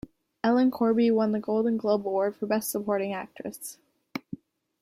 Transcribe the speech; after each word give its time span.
Ellen 0.43 0.71
Corby 0.71 1.11
won 1.11 1.31
the 1.31 1.39
Golden 1.39 1.77
Globe 1.77 2.07
Award 2.07 2.35
for 2.35 2.47
Best 2.47 2.71
Supporting 2.71 3.13
Actress. 3.13 3.77